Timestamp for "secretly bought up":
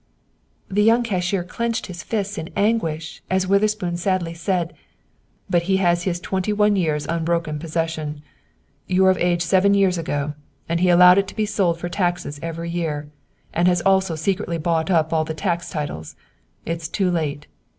14.15-15.13